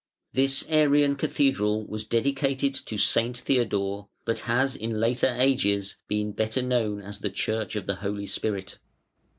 This 0.33 0.65
Arian 0.67 1.15
cathedral 1.15 1.85
was 1.85 2.05
dedicated 2.05 2.73
to 2.73 2.97
St. 2.97 3.37
Theodore, 3.37 4.07
but 4.25 4.39
has 4.49 4.75
in 4.75 4.99
later 4.99 5.31
ages 5.37 5.95
been 6.07 6.31
better 6.31 6.63
known 6.63 7.03
as 7.03 7.19
the 7.19 7.29
church 7.29 7.75
of 7.75 7.85
the 7.85 7.97
Holy 7.97 8.25
Spirit. 8.25 8.79